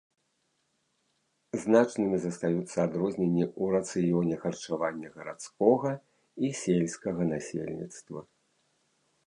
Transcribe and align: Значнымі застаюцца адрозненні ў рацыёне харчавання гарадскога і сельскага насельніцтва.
Значнымі 1.65 2.17
застаюцца 2.23 2.77
адрозненні 2.87 3.43
ў 3.47 3.63
рацыёне 3.75 4.35
харчавання 4.45 5.07
гарадскога 5.19 5.91
і 6.47 6.53
сельскага 6.63 7.21
насельніцтва. 7.33 8.19